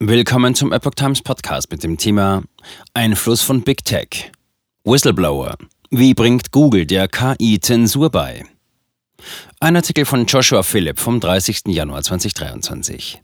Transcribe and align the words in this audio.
Willkommen 0.00 0.56
zum 0.56 0.72
Epoch 0.72 0.94
Times 0.96 1.22
Podcast 1.22 1.70
mit 1.70 1.84
dem 1.84 1.96
Thema 1.96 2.42
Einfluss 2.94 3.42
von 3.42 3.62
Big 3.62 3.84
Tech. 3.84 4.32
Whistleblower. 4.82 5.56
Wie 5.88 6.14
bringt 6.14 6.50
Google 6.50 6.84
der 6.84 7.06
KI 7.06 7.60
Zensur 7.60 8.10
bei? 8.10 8.44
Ein 9.60 9.76
Artikel 9.76 10.04
von 10.04 10.26
Joshua 10.26 10.64
Philipp 10.64 10.98
vom 10.98 11.20
30. 11.20 11.68
Januar 11.68 12.02
2023. 12.02 13.22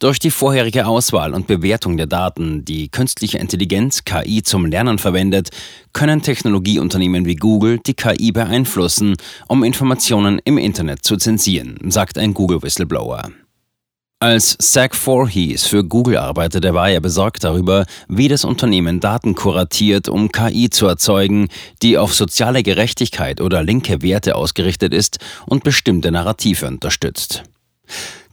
Durch 0.00 0.18
die 0.18 0.32
vorherige 0.32 0.84
Auswahl 0.84 1.32
und 1.32 1.46
Bewertung 1.46 1.96
der 1.96 2.06
Daten, 2.06 2.64
die 2.64 2.88
künstliche 2.88 3.38
Intelligenz 3.38 4.02
KI 4.02 4.42
zum 4.42 4.66
Lernen 4.66 4.98
verwendet, 4.98 5.50
können 5.92 6.22
Technologieunternehmen 6.22 7.24
wie 7.24 7.36
Google 7.36 7.78
die 7.78 7.94
KI 7.94 8.32
beeinflussen, 8.32 9.14
um 9.46 9.62
Informationen 9.62 10.40
im 10.44 10.58
Internet 10.58 11.04
zu 11.04 11.16
zensieren, 11.16 11.78
sagt 11.88 12.18
ein 12.18 12.34
Google-Whistleblower. 12.34 13.30
Als 14.22 14.56
Zach 14.58 14.94
Voorhees 14.94 15.66
für 15.66 15.82
Google 15.82 16.16
arbeitete, 16.16 16.74
war 16.74 16.88
er 16.88 17.00
besorgt 17.00 17.42
darüber, 17.42 17.86
wie 18.06 18.28
das 18.28 18.44
Unternehmen 18.44 19.00
Daten 19.00 19.34
kuratiert, 19.34 20.08
um 20.08 20.30
KI 20.30 20.70
zu 20.70 20.86
erzeugen, 20.86 21.48
die 21.82 21.98
auf 21.98 22.14
soziale 22.14 22.62
Gerechtigkeit 22.62 23.40
oder 23.40 23.64
linke 23.64 24.00
Werte 24.00 24.36
ausgerichtet 24.36 24.94
ist 24.94 25.18
und 25.44 25.64
bestimmte 25.64 26.12
Narrative 26.12 26.68
unterstützt. 26.68 27.42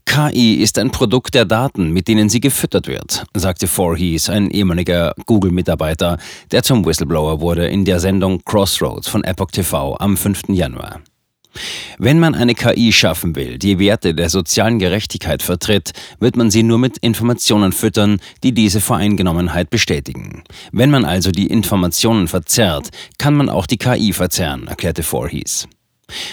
KI 0.06 0.62
ist 0.62 0.78
ein 0.78 0.92
Produkt 0.92 1.34
der 1.34 1.46
Daten, 1.46 1.90
mit 1.90 2.08
denen 2.08 2.30
sie 2.30 2.40
gefüttert 2.40 2.86
wird, 2.86 3.24
sagte 3.36 3.66
Voorhees, 3.66 4.30
ein 4.30 4.52
ehemaliger 4.52 5.16
Google-Mitarbeiter, 5.26 6.20
der 6.52 6.62
zum 6.62 6.86
Whistleblower 6.86 7.42
wurde 7.42 7.66
in 7.66 7.84
der 7.84 8.00
Sendung 8.00 8.44
Crossroads 8.46 9.08
von 9.08 9.24
Epoch 9.24 9.50
TV 9.50 9.98
am 9.98 10.18
5. 10.18 10.50
Januar. 10.50 11.02
Wenn 11.98 12.20
man 12.20 12.36
eine 12.36 12.56
KI 12.56 12.92
schaffen 12.94 13.36
will, 13.36 13.58
die 13.58 13.80
Werte 13.80 14.14
der 14.14 14.30
sozialen 14.30 14.80
Gerechtigkeit 14.80 15.42
vertritt, 15.44 15.92
wird 16.20 16.38
man 16.38 16.52
sie 16.52 16.64
nur 16.64 16.78
mit 16.78 16.98
Informationen 17.00 17.72
füttern, 17.72 18.20
die 18.44 18.54
diese 18.54 18.80
Voreingenommenheit 18.80 19.70
bestätigen. 19.70 20.44
Wenn 20.72 20.92
man 20.92 21.06
also 21.06 21.32
die 21.32 21.48
Informationen 21.48 22.28
verzerrt, 22.28 22.90
kann 23.18 23.36
man 23.36 23.50
auch 23.50 23.66
die 23.66 23.78
KI 23.78 24.14
verzerren, 24.14 24.68
erklärte 24.68 25.04
Voorhees. 25.04 25.68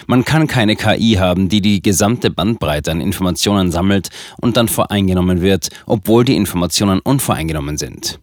Man 0.06 0.24
kann 0.24 0.46
keine 0.46 0.76
KI 0.76 1.16
haben, 1.18 1.48
die 1.48 1.60
die 1.60 1.82
gesamte 1.82 2.30
Bandbreite 2.30 2.90
an 2.90 3.00
Informationen 3.00 3.70
sammelt 3.70 4.08
und 4.40 4.56
dann 4.56 4.68
voreingenommen 4.68 5.42
wird, 5.42 5.68
obwohl 5.86 6.24
die 6.24 6.36
Informationen 6.36 7.00
unvoreingenommen 7.00 7.76
sind. 7.76 8.20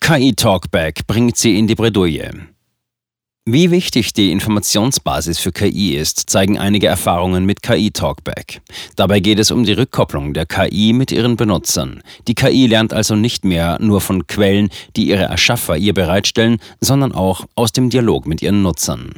KI 0.00 0.34
Talkback 0.34 1.06
bringt 1.06 1.36
sie 1.36 1.58
in 1.58 1.66
die 1.66 1.74
Bredouille. 1.74 2.55
Wie 3.48 3.70
wichtig 3.70 4.12
die 4.12 4.32
Informationsbasis 4.32 5.38
für 5.38 5.52
KI 5.52 5.94
ist, 5.94 6.28
zeigen 6.28 6.58
einige 6.58 6.88
Erfahrungen 6.88 7.46
mit 7.46 7.62
KI 7.62 7.92
Talkback. 7.92 8.60
Dabei 8.96 9.20
geht 9.20 9.38
es 9.38 9.52
um 9.52 9.62
die 9.62 9.74
Rückkopplung 9.74 10.34
der 10.34 10.46
KI 10.46 10.92
mit 10.92 11.12
ihren 11.12 11.36
Benutzern. 11.36 12.02
Die 12.26 12.34
KI 12.34 12.66
lernt 12.66 12.92
also 12.92 13.14
nicht 13.14 13.44
mehr 13.44 13.78
nur 13.80 14.00
von 14.00 14.26
Quellen, 14.26 14.70
die 14.96 15.06
ihre 15.06 15.22
Erschaffer 15.22 15.76
ihr 15.76 15.94
bereitstellen, 15.94 16.58
sondern 16.80 17.12
auch 17.12 17.46
aus 17.54 17.70
dem 17.70 17.88
Dialog 17.88 18.26
mit 18.26 18.42
ihren 18.42 18.62
Nutzern. 18.62 19.12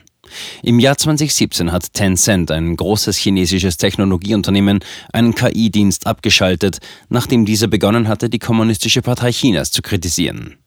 Im 0.62 0.78
Jahr 0.78 0.98
2017 0.98 1.72
hat 1.72 1.94
Tencent, 1.94 2.50
ein 2.50 2.76
großes 2.76 3.16
chinesisches 3.16 3.78
Technologieunternehmen, 3.78 4.80
einen 5.10 5.34
KI-Dienst 5.34 6.06
abgeschaltet, 6.06 6.80
nachdem 7.08 7.46
dieser 7.46 7.68
begonnen 7.68 8.08
hatte, 8.08 8.28
die 8.28 8.38
Kommunistische 8.38 9.00
Partei 9.00 9.32
Chinas 9.32 9.72
zu 9.72 9.80
kritisieren. 9.80 10.58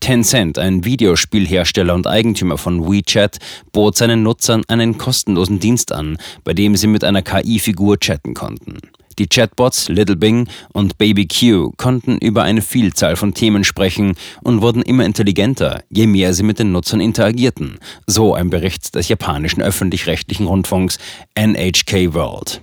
Tencent, 0.00 0.58
ein 0.58 0.84
Videospielhersteller 0.84 1.94
und 1.94 2.06
Eigentümer 2.06 2.58
von 2.58 2.90
WeChat, 2.90 3.38
bot 3.72 3.96
seinen 3.96 4.22
Nutzern 4.22 4.62
einen 4.68 4.98
kostenlosen 4.98 5.60
Dienst 5.60 5.92
an, 5.92 6.18
bei 6.44 6.54
dem 6.54 6.76
sie 6.76 6.86
mit 6.86 7.04
einer 7.04 7.22
KI-Figur 7.22 7.98
chatten 7.98 8.34
konnten. 8.34 8.78
Die 9.18 9.26
Chatbots 9.26 9.90
Little 9.90 10.16
Bing 10.16 10.48
und 10.72 10.96
Baby 10.96 11.28
Q 11.28 11.72
konnten 11.76 12.16
über 12.18 12.42
eine 12.42 12.62
Vielzahl 12.62 13.16
von 13.16 13.34
Themen 13.34 13.64
sprechen 13.64 14.14
und 14.42 14.62
wurden 14.62 14.80
immer 14.80 15.04
intelligenter, 15.04 15.82
je 15.90 16.06
mehr 16.06 16.32
sie 16.32 16.42
mit 16.42 16.58
den 16.58 16.72
Nutzern 16.72 17.00
interagierten, 17.00 17.78
so 18.06 18.34
ein 18.34 18.48
Bericht 18.48 18.94
des 18.94 19.08
japanischen 19.08 19.60
öffentlich-rechtlichen 19.62 20.46
Rundfunks 20.46 20.98
NHK 21.34 22.14
World. 22.14 22.62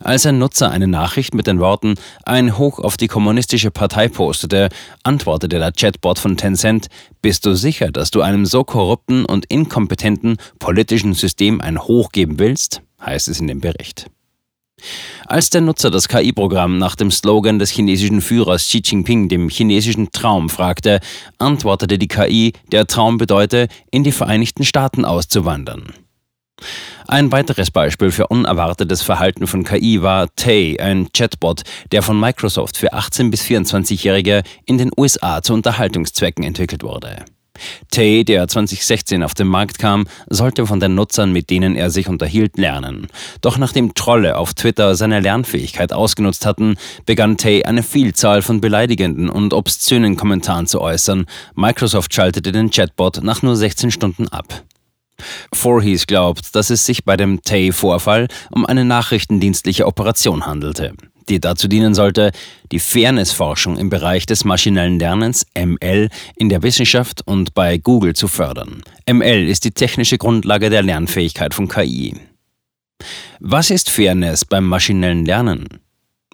Als 0.00 0.24
ein 0.26 0.38
Nutzer 0.38 0.70
eine 0.70 0.86
Nachricht 0.86 1.34
mit 1.34 1.46
den 1.46 1.60
Worten 1.60 1.94
ein 2.24 2.56
Hoch 2.56 2.78
auf 2.78 2.96
die 2.96 3.08
kommunistische 3.08 3.70
Partei 3.70 4.08
postete, 4.08 4.68
antwortete 5.02 5.58
der 5.58 5.72
Chatbot 5.72 6.18
von 6.18 6.36
Tencent, 6.36 6.88
bist 7.20 7.44
du 7.44 7.54
sicher, 7.54 7.90
dass 7.90 8.10
du 8.10 8.22
einem 8.22 8.46
so 8.46 8.64
korrupten 8.64 9.24
und 9.24 9.46
inkompetenten 9.46 10.36
politischen 10.58 11.14
System 11.14 11.60
ein 11.60 11.78
Hoch 11.78 12.12
geben 12.12 12.38
willst? 12.38 12.82
heißt 13.04 13.28
es 13.28 13.40
in 13.40 13.46
dem 13.46 13.60
Bericht. 13.60 14.06
Als 15.26 15.50
der 15.50 15.60
Nutzer 15.60 15.90
das 15.90 16.08
KI-Programm 16.08 16.78
nach 16.78 16.94
dem 16.94 17.10
Slogan 17.10 17.58
des 17.58 17.70
chinesischen 17.70 18.20
Führers 18.20 18.62
Xi 18.62 18.80
Jinping, 18.84 19.28
dem 19.28 19.48
chinesischen 19.48 20.12
Traum, 20.12 20.48
fragte, 20.48 21.00
antwortete 21.38 21.98
die 21.98 22.08
KI, 22.08 22.52
der 22.70 22.86
Traum 22.86 23.18
bedeute, 23.18 23.68
in 23.90 24.04
die 24.04 24.12
Vereinigten 24.12 24.64
Staaten 24.64 25.04
auszuwandern. 25.04 25.92
Ein 27.06 27.32
weiteres 27.32 27.70
Beispiel 27.70 28.10
für 28.10 28.26
unerwartetes 28.26 29.02
Verhalten 29.02 29.46
von 29.46 29.64
KI 29.64 30.02
war 30.02 30.28
Tay, 30.36 30.78
ein 30.78 31.08
Chatbot, 31.12 31.62
der 31.90 32.02
von 32.02 32.20
Microsoft 32.20 32.76
für 32.76 32.92
18- 32.92 33.30
bis 33.30 33.42
24-Jährige 33.42 34.42
in 34.66 34.78
den 34.78 34.90
USA 34.96 35.42
zu 35.42 35.54
Unterhaltungszwecken 35.54 36.44
entwickelt 36.44 36.82
wurde. 36.82 37.24
Tay, 37.90 38.24
der 38.24 38.46
2016 38.46 39.22
auf 39.22 39.34
den 39.34 39.46
Markt 39.46 39.78
kam, 39.78 40.06
sollte 40.28 40.66
von 40.66 40.80
den 40.80 40.94
Nutzern, 40.94 41.32
mit 41.32 41.50
denen 41.50 41.76
er 41.76 41.90
sich 41.90 42.08
unterhielt, 42.08 42.56
lernen. 42.58 43.08
Doch 43.40 43.58
nachdem 43.58 43.94
Trolle 43.94 44.36
auf 44.36 44.54
Twitter 44.54 44.94
seine 44.94 45.20
Lernfähigkeit 45.20 45.92
ausgenutzt 45.92 46.46
hatten, 46.46 46.76
begann 47.06 47.36
Tay 47.36 47.64
eine 47.64 47.82
Vielzahl 47.82 48.42
von 48.42 48.60
beleidigenden 48.60 49.28
und 49.28 49.54
obszönen 49.54 50.16
Kommentaren 50.16 50.66
zu 50.66 50.80
äußern. 50.80 51.26
Microsoft 51.54 52.12
schaltete 52.14 52.52
den 52.52 52.70
Chatbot 52.70 53.22
nach 53.22 53.42
nur 53.42 53.56
16 53.56 53.90
Stunden 53.90 54.28
ab. 54.28 54.62
Voorhees 55.52 56.06
glaubt, 56.06 56.54
dass 56.54 56.70
es 56.70 56.86
sich 56.86 57.04
bei 57.04 57.16
dem 57.16 57.42
Tay-Vorfall 57.42 58.28
um 58.50 58.66
eine 58.66 58.84
nachrichtendienstliche 58.84 59.86
Operation 59.86 60.46
handelte, 60.46 60.94
die 61.28 61.40
dazu 61.40 61.68
dienen 61.68 61.94
sollte, 61.94 62.32
die 62.72 62.78
Fairnessforschung 62.78 63.76
im 63.76 63.90
Bereich 63.90 64.26
des 64.26 64.44
maschinellen 64.44 64.98
Lernens 64.98 65.46
ML 65.56 66.08
in 66.36 66.48
der 66.48 66.62
Wissenschaft 66.62 67.22
und 67.26 67.54
bei 67.54 67.78
Google 67.78 68.14
zu 68.14 68.28
fördern. 68.28 68.82
ML 69.10 69.48
ist 69.48 69.64
die 69.64 69.72
technische 69.72 70.18
Grundlage 70.18 70.70
der 70.70 70.82
Lernfähigkeit 70.82 71.54
von 71.54 71.68
KI. 71.68 72.14
Was 73.40 73.70
ist 73.70 73.90
Fairness 73.90 74.44
beim 74.44 74.66
maschinellen 74.66 75.24
Lernen? 75.24 75.80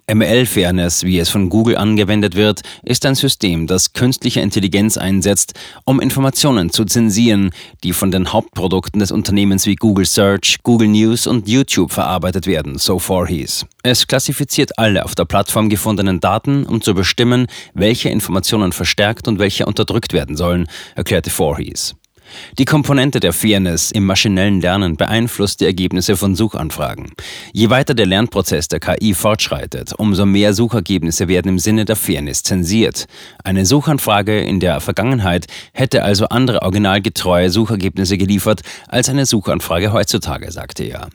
ML-Fairness, 0.07 1.03
wie 1.03 1.17
es 1.17 1.29
von 1.29 1.49
Google 1.49 1.77
angewendet 1.77 2.35
wird, 2.35 2.61
ist 2.83 3.05
ein 3.05 3.15
System, 3.15 3.65
das 3.65 3.93
künstliche 3.93 4.39
Intelligenz 4.39 4.97
einsetzt, 4.97 5.53
um 5.83 5.99
Informationen 5.99 6.69
zu 6.69 6.85
zensieren, 6.85 7.49
die 7.83 7.91
von 7.91 8.11
den 8.11 8.31
Hauptprodukten 8.31 8.99
des 8.99 9.11
Unternehmens 9.11 9.65
wie 9.65 9.75
Google 9.75 10.05
Search, 10.05 10.59
Google 10.61 10.89
News 10.89 11.25
und 11.25 11.47
YouTube 11.47 11.91
verarbeitet 11.91 12.45
werden, 12.45 12.77
so 12.77 12.99
Voorhees. 12.99 13.65
Es 13.81 14.05
klassifiziert 14.05 14.77
alle 14.77 15.05
auf 15.05 15.15
der 15.15 15.25
Plattform 15.25 15.69
gefundenen 15.69 16.19
Daten, 16.19 16.65
um 16.65 16.81
zu 16.81 16.93
bestimmen, 16.93 17.47
welche 17.73 18.09
Informationen 18.09 18.73
verstärkt 18.73 19.27
und 19.27 19.39
welche 19.39 19.65
unterdrückt 19.65 20.13
werden 20.13 20.37
sollen, 20.37 20.67
erklärte 20.95 21.31
Voorhees. 21.31 21.95
Die 22.57 22.65
Komponente 22.65 23.19
der 23.19 23.33
Fairness 23.33 23.91
im 23.91 24.05
maschinellen 24.05 24.61
Lernen 24.61 24.97
beeinflusst 24.97 25.61
die 25.61 25.65
Ergebnisse 25.65 26.17
von 26.17 26.35
Suchanfragen. 26.35 27.11
Je 27.53 27.69
weiter 27.69 27.93
der 27.93 28.05
Lernprozess 28.05 28.67
der 28.67 28.79
KI 28.79 29.13
fortschreitet, 29.13 29.93
umso 29.97 30.25
mehr 30.25 30.53
Suchergebnisse 30.53 31.27
werden 31.27 31.49
im 31.49 31.59
Sinne 31.59 31.85
der 31.85 31.95
Fairness 31.95 32.43
zensiert. 32.43 33.05
Eine 33.43 33.65
Suchanfrage 33.65 34.39
in 34.39 34.59
der 34.59 34.79
Vergangenheit 34.79 35.47
hätte 35.73 36.03
also 36.03 36.27
andere 36.29 36.61
originalgetreue 36.61 37.49
Suchergebnisse 37.49 38.17
geliefert 38.17 38.61
als 38.87 39.09
eine 39.09 39.25
Suchanfrage 39.25 39.93
heutzutage, 39.93 40.51
sagte 40.51 40.83
er. 40.83 41.09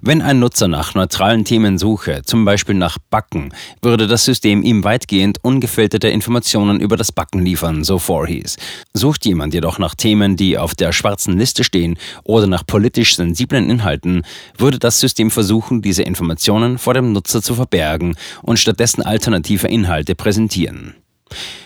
Wenn 0.00 0.22
ein 0.22 0.38
Nutzer 0.38 0.68
nach 0.68 0.94
neutralen 0.94 1.44
Themen 1.44 1.78
suche, 1.78 2.22
zum 2.24 2.44
Beispiel 2.44 2.74
nach 2.74 2.98
Backen, 3.10 3.52
würde 3.80 4.06
das 4.06 4.24
System 4.24 4.62
ihm 4.62 4.84
weitgehend 4.84 5.38
ungefilterte 5.42 6.08
Informationen 6.08 6.80
über 6.80 6.96
das 6.96 7.12
Backen 7.12 7.44
liefern, 7.44 7.84
so 7.84 7.98
Voorhees. 7.98 8.56
Sucht 8.92 9.24
jemand 9.24 9.54
jedoch 9.54 9.78
nach 9.78 9.94
Themen, 9.94 10.36
die 10.36 10.58
auf 10.58 10.74
der 10.74 10.92
schwarzen 10.92 11.38
Liste 11.38 11.64
stehen 11.64 11.98
oder 12.24 12.46
nach 12.46 12.66
politisch 12.66 13.16
sensiblen 13.16 13.70
Inhalten, 13.70 14.22
würde 14.56 14.78
das 14.78 15.00
System 15.00 15.30
versuchen, 15.30 15.82
diese 15.82 16.02
Informationen 16.02 16.78
vor 16.78 16.94
dem 16.94 17.12
Nutzer 17.12 17.42
zu 17.42 17.54
verbergen 17.54 18.16
und 18.42 18.58
stattdessen 18.58 19.02
alternative 19.02 19.68
Inhalte 19.68 20.14
präsentieren. 20.14 21.01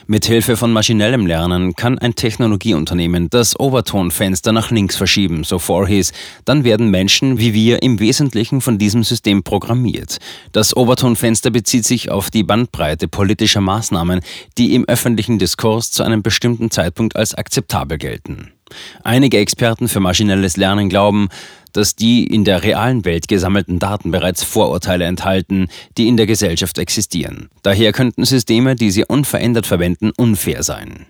Mithilfe 0.06 0.56
von 0.56 0.72
maschinellem 0.72 1.26
Lernen 1.26 1.74
kann 1.74 1.98
ein 1.98 2.14
Technologieunternehmen 2.14 3.28
das 3.30 3.58
Overtonfenster 3.58 4.52
nach 4.52 4.70
links 4.70 4.96
verschieben, 4.96 5.44
so 5.44 5.58
Voorhees. 5.58 6.12
Dann 6.44 6.64
werden 6.64 6.90
Menschen 6.90 7.38
wie 7.38 7.54
wir 7.54 7.82
im 7.82 7.98
Wesentlichen 7.98 8.60
von 8.60 8.78
diesem 8.78 9.04
System 9.04 9.42
programmiert. 9.42 10.18
Das 10.52 10.76
Overtonfenster 10.76 11.50
bezieht 11.50 11.84
sich 11.84 12.10
auf 12.10 12.30
die 12.30 12.44
Bandbreite 12.44 13.08
politischer 13.08 13.60
Maßnahmen, 13.60 14.20
die 14.58 14.74
im 14.74 14.84
öffentlichen 14.86 15.38
Diskurs 15.38 15.90
zu 15.90 16.02
einem 16.02 16.22
bestimmten 16.22 16.70
Zeitpunkt 16.70 17.16
als 17.16 17.34
akzeptabel 17.34 17.98
gelten. 17.98 18.55
Einige 19.02 19.38
Experten 19.38 19.88
für 19.88 20.00
maschinelles 20.00 20.56
Lernen 20.56 20.88
glauben, 20.88 21.28
dass 21.72 21.94
die 21.94 22.26
in 22.26 22.44
der 22.44 22.62
realen 22.62 23.04
Welt 23.04 23.28
gesammelten 23.28 23.78
Daten 23.78 24.10
bereits 24.10 24.42
Vorurteile 24.42 25.04
enthalten, 25.04 25.68
die 25.98 26.08
in 26.08 26.16
der 26.16 26.26
Gesellschaft 26.26 26.78
existieren. 26.78 27.50
Daher 27.62 27.92
könnten 27.92 28.24
Systeme, 28.24 28.76
die 28.76 28.90
sie 28.90 29.04
unverändert 29.04 29.66
verwenden, 29.66 30.10
unfair 30.16 30.62
sein. 30.62 31.06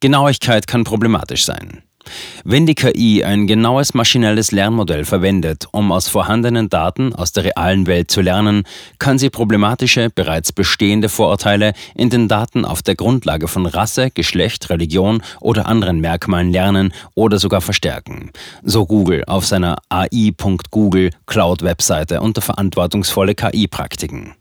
Genauigkeit 0.00 0.66
kann 0.66 0.84
problematisch 0.84 1.44
sein. 1.44 1.82
Wenn 2.44 2.66
die 2.66 2.74
KI 2.74 3.24
ein 3.24 3.46
genaues 3.46 3.94
maschinelles 3.94 4.52
Lernmodell 4.52 5.04
verwendet, 5.04 5.66
um 5.72 5.92
aus 5.92 6.08
vorhandenen 6.08 6.68
Daten 6.68 7.14
aus 7.14 7.32
der 7.32 7.44
realen 7.44 7.86
Welt 7.86 8.10
zu 8.10 8.20
lernen, 8.20 8.64
kann 8.98 9.18
sie 9.18 9.30
problematische, 9.30 10.10
bereits 10.14 10.52
bestehende 10.52 11.08
Vorurteile 11.08 11.72
in 11.94 12.10
den 12.10 12.28
Daten 12.28 12.64
auf 12.64 12.82
der 12.82 12.94
Grundlage 12.94 13.48
von 13.48 13.66
Rasse, 13.66 14.10
Geschlecht, 14.10 14.70
Religion 14.70 15.22
oder 15.40 15.66
anderen 15.66 16.00
Merkmalen 16.00 16.50
lernen 16.52 16.92
oder 17.14 17.38
sogar 17.38 17.60
verstärken. 17.60 18.30
So 18.62 18.86
Google 18.86 19.24
auf 19.26 19.46
seiner 19.46 19.78
AI.google 19.88 21.10
Cloud-Webseite 21.26 22.20
unter 22.20 22.40
verantwortungsvolle 22.40 23.34
KI-Praktiken. 23.34 24.34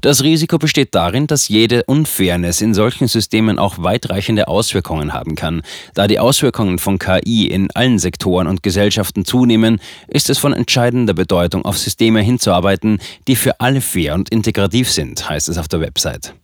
Das 0.00 0.22
Risiko 0.22 0.58
besteht 0.58 0.94
darin, 0.94 1.26
dass 1.26 1.48
jede 1.48 1.84
Unfairness 1.84 2.60
in 2.60 2.74
solchen 2.74 3.08
Systemen 3.08 3.58
auch 3.58 3.76
weitreichende 3.78 4.48
Auswirkungen 4.48 5.12
haben 5.12 5.34
kann. 5.34 5.62
Da 5.94 6.06
die 6.06 6.18
Auswirkungen 6.18 6.78
von 6.78 6.98
KI 6.98 7.46
in 7.46 7.70
allen 7.72 7.98
Sektoren 7.98 8.46
und 8.46 8.62
Gesellschaften 8.62 9.24
zunehmen, 9.24 9.80
ist 10.08 10.30
es 10.30 10.38
von 10.38 10.52
entscheidender 10.52 11.14
Bedeutung, 11.14 11.64
auf 11.64 11.78
Systeme 11.78 12.20
hinzuarbeiten, 12.20 13.00
die 13.28 13.36
für 13.36 13.60
alle 13.60 13.80
fair 13.80 14.14
und 14.14 14.30
integrativ 14.30 14.90
sind, 14.90 15.28
heißt 15.28 15.48
es 15.48 15.58
auf 15.58 15.68
der 15.68 15.80
Website. 15.80 16.34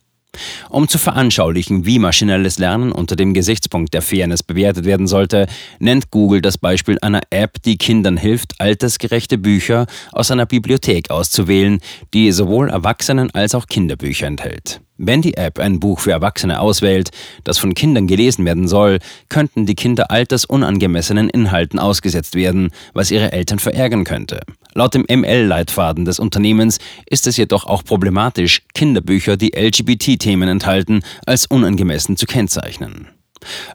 Um 0.69 0.87
zu 0.87 0.97
veranschaulichen, 0.97 1.85
wie 1.85 1.99
maschinelles 1.99 2.59
Lernen 2.59 2.91
unter 2.91 3.15
dem 3.15 3.33
Gesichtspunkt 3.33 3.93
der 3.93 4.01
Fairness 4.01 4.43
bewertet 4.43 4.85
werden 4.85 5.07
sollte, 5.07 5.47
nennt 5.79 6.11
Google 6.11 6.41
das 6.41 6.57
Beispiel 6.57 6.97
einer 7.01 7.21
App, 7.29 7.61
die 7.63 7.77
Kindern 7.77 8.17
hilft, 8.17 8.59
altersgerechte 8.59 9.37
Bücher 9.37 9.87
aus 10.11 10.31
einer 10.31 10.45
Bibliothek 10.45 11.09
auszuwählen, 11.09 11.79
die 12.13 12.31
sowohl 12.31 12.69
Erwachsenen 12.69 13.31
als 13.31 13.55
auch 13.55 13.67
Kinderbücher 13.67 14.27
enthält. 14.27 14.81
Wenn 14.99 15.21
die 15.21 15.37
App 15.37 15.59
ein 15.59 15.79
Buch 15.79 15.99
für 15.99 16.11
Erwachsene 16.11 16.59
auswählt, 16.59 17.11
das 17.43 17.59
von 17.59 17.75
Kindern 17.75 18.07
gelesen 18.07 18.45
werden 18.45 18.67
soll, 18.67 18.97
könnten 19.29 19.67
die 19.67 19.75
Kinder 19.75 20.09
altersunangemessenen 20.09 21.29
Inhalten 21.29 21.77
ausgesetzt 21.77 22.33
werden, 22.33 22.71
was 22.93 23.11
ihre 23.11 23.31
Eltern 23.31 23.59
verärgern 23.59 24.05
könnte. 24.05 24.39
Laut 24.77 24.93
dem 24.93 25.07
ML-Leitfaden 25.09 26.05
des 26.05 26.19
Unternehmens 26.19 26.77
ist 27.07 27.25
es 27.25 27.35
jedoch 27.35 27.65
auch 27.65 27.83
problematisch, 27.83 28.61
Kinderbücher, 28.75 29.35
die 29.35 29.53
LGBT-Themen 29.57 30.47
enthalten, 30.47 31.01
als 31.25 31.47
unangemessen 31.47 32.15
zu 32.15 32.27
kennzeichnen. 32.27 33.07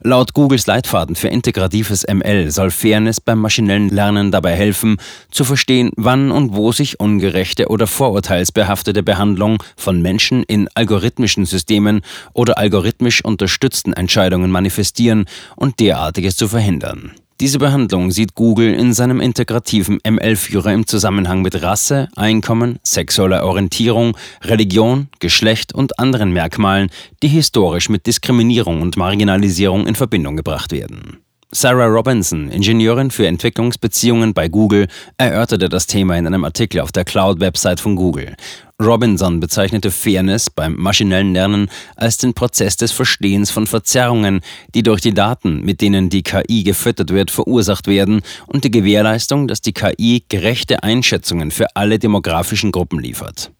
Laut 0.01 0.33
Googles 0.33 0.65
Leitfaden 0.65 1.17
für 1.17 1.27
integratives 1.27 2.05
ML 2.07 2.51
soll 2.51 2.71
Fairness 2.71 3.19
beim 3.19 3.39
maschinellen 3.39 3.89
Lernen 3.89 4.31
dabei 4.31 4.55
helfen, 4.55 4.95
zu 5.29 5.43
verstehen, 5.43 5.91
wann 5.97 6.31
und 6.31 6.55
wo 6.55 6.71
sich 6.71 7.01
ungerechte 7.01 7.67
oder 7.67 7.85
vorurteilsbehaftete 7.85 9.03
Behandlung 9.03 9.61
von 9.75 10.01
Menschen 10.01 10.43
in 10.43 10.69
algorithmischen 10.73 11.43
Systemen 11.45 11.99
oder 12.31 12.57
algorithmisch 12.57 13.25
unterstützten 13.25 13.91
Entscheidungen 13.91 14.51
manifestieren 14.51 15.25
und 15.57 15.81
derartiges 15.81 16.37
zu 16.37 16.47
verhindern. 16.47 17.11
Diese 17.43 17.59
Behandlung 17.59 18.09
sieht 18.09 18.35
Google 18.35 18.73
in 18.73 18.93
seinem 18.93 19.19
integrativen 19.19 19.99
ML-Führer 20.09 20.71
im 20.71 20.87
Zusammenhang 20.87 21.41
mit 21.41 21.61
Rasse, 21.61 22.07
Einkommen, 22.15 22.79
sexueller 22.83 23.43
Orientierung, 23.43 24.15
Religion, 24.43 25.09
Geschlecht 25.19 25.75
und 25.75 25.99
anderen 25.99 26.31
Merkmalen, 26.31 26.89
die 27.21 27.27
historisch 27.27 27.89
mit 27.89 28.07
Diskriminierung 28.07 28.81
und 28.81 28.95
Marginalisierung 28.95 29.87
in 29.87 29.95
Verbindung 29.95 30.37
gebracht 30.37 30.71
werden. 30.71 31.17
Sarah 31.51 31.87
Robinson, 31.87 32.47
Ingenieurin 32.47 33.11
für 33.11 33.27
Entwicklungsbeziehungen 33.27 34.33
bei 34.33 34.47
Google, 34.47 34.87
erörterte 35.17 35.67
das 35.67 35.85
Thema 35.85 36.17
in 36.17 36.25
einem 36.25 36.45
Artikel 36.45 36.79
auf 36.79 36.93
der 36.93 37.03
Cloud-Website 37.03 37.81
von 37.81 37.97
Google. 37.97 38.37
Robinson 38.81 39.39
bezeichnete 39.39 39.91
Fairness 39.91 40.49
beim 40.49 40.75
maschinellen 40.75 41.33
Lernen 41.33 41.69
als 41.95 42.17
den 42.17 42.33
Prozess 42.33 42.75
des 42.75 42.91
Verstehens 42.91 43.51
von 43.51 43.67
Verzerrungen, 43.67 44.41
die 44.73 44.81
durch 44.81 44.99
die 44.99 45.13
Daten, 45.13 45.61
mit 45.61 45.79
denen 45.79 46.09
die 46.09 46.23
KI 46.23 46.63
gefüttert 46.63 47.11
wird, 47.11 47.29
verursacht 47.29 47.87
werden 47.87 48.21
und 48.47 48.63
die 48.63 48.71
Gewährleistung, 48.71 49.47
dass 49.47 49.61
die 49.61 49.73
KI 49.73 50.23
gerechte 50.27 50.81
Einschätzungen 50.81 51.51
für 51.51 51.75
alle 51.75 51.99
demografischen 51.99 52.71
Gruppen 52.71 52.99
liefert. 52.99 53.51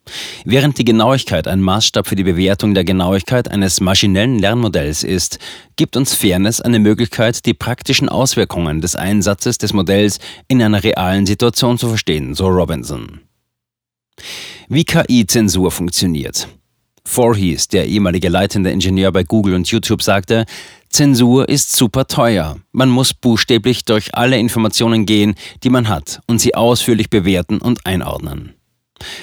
Während 0.45 0.80
die 0.80 0.86
Genauigkeit 0.86 1.48
ein 1.48 1.62
Maßstab 1.62 2.07
für 2.07 2.15
die 2.15 2.24
Bewertung 2.24 2.74
der 2.74 2.83
Genauigkeit 2.83 3.50
eines 3.50 3.81
maschinellen 3.81 4.39
Lernmodells 4.39 5.04
ist, 5.04 5.38
gibt 5.75 5.95
uns 5.95 6.15
Fairness 6.15 6.60
eine 6.60 6.80
Möglichkeit, 6.80 7.45
die 7.45 7.54
praktischen 7.54 8.10
Auswirkungen 8.10 8.81
des 8.81 8.95
Einsatzes 8.95 9.60
des 9.60 9.74
Modells 9.74 10.19
in 10.48 10.62
einer 10.62 10.83
realen 10.83 11.27
Situation 11.27 11.77
zu 11.77 11.88
verstehen, 11.88 12.33
so 12.33 12.48
Robinson. 12.48 13.21
Wie 14.69 14.86
KI-Zensur 14.86 15.71
funktioniert. 15.71 16.48
Voorhees, 17.06 17.68
der 17.68 17.86
ehemalige 17.86 18.30
leitende 18.30 18.71
Ingenieur 18.71 19.12
bei 19.12 19.24
Google 19.24 19.56
und 19.56 19.68
YouTube, 19.68 20.01
sagte, 20.01 20.45
Zensur 20.89 21.50
ist 21.50 21.75
super 21.75 22.07
teuer. 22.07 22.57
Man 22.71 22.89
muss 22.89 23.13
buchstäblich 23.13 23.83
durch 23.83 24.15
alle 24.15 24.38
Informationen 24.38 25.06
gehen, 25.06 25.36
die 25.63 25.69
man 25.69 25.89
hat, 25.89 26.21
und 26.27 26.39
sie 26.39 26.56
ausführlich 26.56 27.10
bewerten 27.10 27.60
und 27.60 27.86
einordnen. 27.86 28.54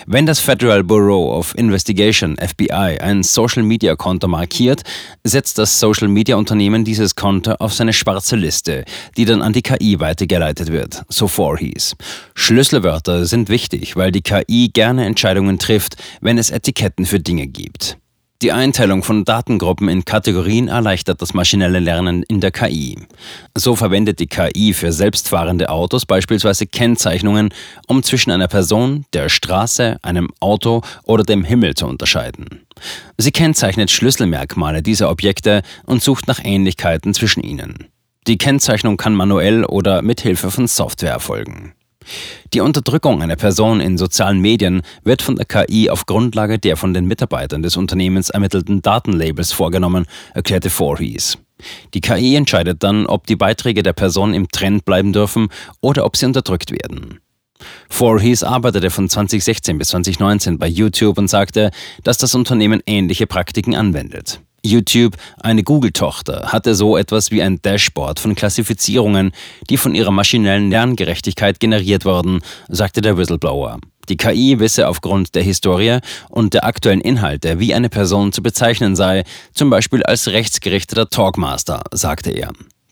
Wenn 0.06 0.26
das 0.26 0.40
Federal 0.40 0.82
Bureau 0.82 1.32
of 1.32 1.54
Investigation 1.56 2.36
FBI 2.36 2.98
ein 3.00 3.22
Social-Media-Konto 3.22 4.28
markiert, 4.28 4.82
setzt 5.24 5.58
das 5.58 5.78
Social-Media-Unternehmen 5.78 6.84
dieses 6.84 7.14
Konto 7.14 7.52
auf 7.52 7.72
seine 7.72 7.92
schwarze 7.92 8.36
Liste, 8.36 8.84
die 9.16 9.24
dann 9.24 9.42
an 9.42 9.52
die 9.52 9.62
KI 9.62 10.00
weitergeleitet 10.00 10.72
wird, 10.72 11.04
so 11.08 11.28
vorhieß. 11.28 11.96
Schlüsselwörter 12.34 13.24
sind 13.26 13.48
wichtig, 13.48 13.96
weil 13.96 14.12
die 14.12 14.22
KI 14.22 14.70
gerne 14.72 15.06
Entscheidungen 15.06 15.58
trifft, 15.58 15.96
wenn 16.20 16.38
es 16.38 16.50
Etiketten 16.50 17.06
für 17.06 17.20
Dinge 17.20 17.46
gibt. 17.46 17.99
Die 18.42 18.52
Einteilung 18.52 19.02
von 19.02 19.26
Datengruppen 19.26 19.90
in 19.90 20.06
Kategorien 20.06 20.68
erleichtert 20.68 21.20
das 21.20 21.34
maschinelle 21.34 21.78
Lernen 21.78 22.22
in 22.22 22.40
der 22.40 22.50
KI. 22.50 22.96
So 23.54 23.76
verwendet 23.76 24.18
die 24.18 24.28
KI 24.28 24.72
für 24.72 24.92
selbstfahrende 24.92 25.68
Autos 25.68 26.06
beispielsweise 26.06 26.66
Kennzeichnungen, 26.66 27.50
um 27.86 28.02
zwischen 28.02 28.30
einer 28.30 28.48
Person, 28.48 29.04
der 29.12 29.28
Straße, 29.28 29.98
einem 30.00 30.30
Auto 30.40 30.80
oder 31.04 31.22
dem 31.22 31.44
Himmel 31.44 31.74
zu 31.74 31.86
unterscheiden. 31.86 32.62
Sie 33.18 33.30
kennzeichnet 33.30 33.90
Schlüsselmerkmale 33.90 34.82
dieser 34.82 35.10
Objekte 35.10 35.60
und 35.84 36.02
sucht 36.02 36.26
nach 36.26 36.40
Ähnlichkeiten 36.42 37.12
zwischen 37.12 37.42
ihnen. 37.42 37.88
Die 38.26 38.38
Kennzeichnung 38.38 38.96
kann 38.96 39.14
manuell 39.14 39.66
oder 39.66 40.00
mit 40.00 40.22
Hilfe 40.22 40.50
von 40.50 40.66
Software 40.66 41.12
erfolgen. 41.12 41.74
Die 42.52 42.60
Unterdrückung 42.60 43.22
einer 43.22 43.36
Person 43.36 43.80
in 43.80 43.98
sozialen 43.98 44.40
Medien 44.40 44.82
wird 45.04 45.22
von 45.22 45.36
der 45.36 45.46
KI 45.46 45.90
auf 45.90 46.06
Grundlage 46.06 46.58
der 46.58 46.76
von 46.76 46.94
den 46.94 47.06
Mitarbeitern 47.06 47.62
des 47.62 47.76
Unternehmens 47.76 48.30
ermittelten 48.30 48.82
Datenlabels 48.82 49.52
vorgenommen, 49.52 50.06
erklärte 50.34 50.70
Voorhees. 50.70 51.38
Die 51.94 52.00
KI 52.00 52.36
entscheidet 52.36 52.82
dann, 52.82 53.06
ob 53.06 53.26
die 53.26 53.36
Beiträge 53.36 53.82
der 53.82 53.92
Person 53.92 54.34
im 54.34 54.48
Trend 54.48 54.84
bleiben 54.84 55.12
dürfen 55.12 55.48
oder 55.80 56.04
ob 56.04 56.16
sie 56.16 56.26
unterdrückt 56.26 56.70
werden. 56.70 57.20
Voorhees 57.88 58.42
arbeitete 58.42 58.90
von 58.90 59.08
2016 59.08 59.76
bis 59.76 59.88
2019 59.88 60.58
bei 60.58 60.66
YouTube 60.66 61.18
und 61.18 61.28
sagte, 61.28 61.70
dass 62.02 62.18
das 62.18 62.34
Unternehmen 62.34 62.82
ähnliche 62.86 63.26
Praktiken 63.26 63.74
anwendet. 63.74 64.40
YouTube, 64.62 65.16
eine 65.40 65.62
Google-Tochter, 65.62 66.52
hatte 66.52 66.74
so 66.74 66.96
etwas 66.96 67.30
wie 67.30 67.42
ein 67.42 67.60
Dashboard 67.62 68.20
von 68.20 68.34
Klassifizierungen, 68.34 69.32
die 69.68 69.76
von 69.76 69.94
ihrer 69.94 70.10
maschinellen 70.10 70.70
Lerngerechtigkeit 70.70 71.60
generiert 71.60 72.04
wurden, 72.04 72.40
sagte 72.68 73.00
der 73.00 73.16
Whistleblower. 73.16 73.78
Die 74.08 74.16
KI 74.16 74.58
wisse 74.58 74.88
aufgrund 74.88 75.34
der 75.34 75.42
Historie 75.42 75.98
und 76.28 76.54
der 76.54 76.64
aktuellen 76.64 77.00
Inhalte, 77.00 77.60
wie 77.60 77.74
eine 77.74 77.88
Person 77.88 78.32
zu 78.32 78.42
bezeichnen 78.42 78.96
sei, 78.96 79.24
zum 79.52 79.70
Beispiel 79.70 80.02
als 80.02 80.26
rechtsgerichteter 80.26 81.08
Talkmaster, 81.08 81.82
sagte 81.92 82.30
er. 82.30 82.50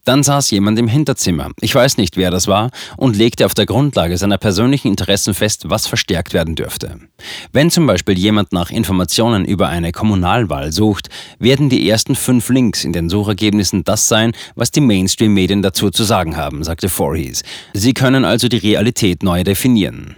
Dann 0.09 0.23
saß 0.23 0.51
jemand 0.53 0.79
im 0.79 0.89
Hinterzimmer, 0.89 1.51
ich 1.61 1.75
weiß 1.75 1.99
nicht, 1.99 2.17
wer 2.17 2.31
das 2.31 2.47
war, 2.47 2.71
und 2.97 3.15
legte 3.15 3.45
auf 3.45 3.53
der 3.53 3.67
Grundlage 3.67 4.17
seiner 4.17 4.39
persönlichen 4.39 4.89
Interessen 4.89 5.35
fest, 5.35 5.65
was 5.67 5.87
verstärkt 5.87 6.33
werden 6.33 6.55
dürfte. 6.55 6.99
Wenn 7.53 7.71
zum 7.71 7.87
Beispiel 7.87 8.17
jemand 8.17 8.55
nach 8.55 8.71
Informationen 8.71 9.45
über 9.45 9.69
eine 9.69 9.93
Kommunalwahl 9.93 10.73
sucht, 10.73 11.11
werden 11.39 11.69
die 11.69 11.87
ersten 11.87 12.15
fünf 12.15 12.49
Links 12.49 12.85
in 12.85 12.95
den 12.95 13.11
Suchergebnissen 13.11 13.85
das 13.85 14.09
sein, 14.09 14.33
was 14.55 14.71
die 14.71 14.81
Mainstream-Medien 14.81 15.61
dazu 15.61 15.91
zu 15.91 16.05
sagen 16.05 16.39
haben, 16.39 16.65
sagte 16.65 16.89
Voorhees. 16.89 17.43
Sie 17.75 17.93
können 17.93 18.25
also 18.25 18.49
die 18.49 18.57
Realität 18.57 19.23
neu 19.23 19.45
definieren. 19.45 20.17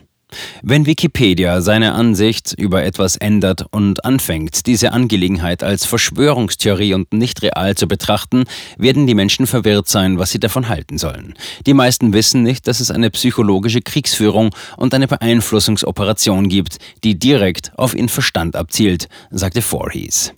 Wenn 0.63 0.87
Wikipedia 0.87 1.61
seine 1.61 1.93
Ansicht 1.93 2.55
über 2.57 2.85
etwas 2.85 3.17
ändert 3.17 3.67
und 3.71 4.05
anfängt, 4.05 4.67
diese 4.67 4.93
Angelegenheit 4.93 5.63
als 5.63 5.85
Verschwörungstheorie 5.87 6.95
und 6.95 7.13
nicht 7.13 7.43
real 7.43 7.75
zu 7.75 7.87
betrachten, 7.87 8.45
werden 8.77 9.07
die 9.07 9.15
Menschen 9.15 9.47
verwirrt 9.47 9.89
sein, 9.89 10.19
was 10.19 10.31
sie 10.31 10.41
davon 10.41 10.69
halten 10.69 10.99
sollen. 10.99 11.35
Die 11.67 11.75
meisten 11.75 12.13
wissen 12.13 12.43
nicht, 12.43 12.67
dass 12.67 12.81
es 12.81 12.91
eine 12.91 13.11
psychologische 13.11 13.81
Kriegsführung 13.81 14.55
und 14.77 14.95
eine 14.95 15.09
Beeinflussungsoperation 15.09 16.49
gibt, 16.49 16.79
die 17.05 17.19
direkt 17.19 17.73
auf 17.77 17.95
ihren 17.95 18.09
Verstand 18.09 18.57
abzielt, 18.57 19.09
sagte 19.31 19.63
Voorhees. 19.63 20.35